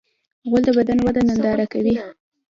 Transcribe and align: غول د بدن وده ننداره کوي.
غول 0.49 0.63
د 0.65 0.69
بدن 0.77 0.97
وده 1.01 1.21
ننداره 1.27 1.65
کوي. 1.73 1.95